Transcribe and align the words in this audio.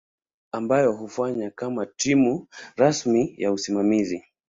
ambayo 0.51 0.91
hufanya 0.91 1.51
kama 1.51 1.85
timu 1.85 2.47
rasmi 2.77 3.35
ya 3.37 3.51
usimamizi. 3.51 4.23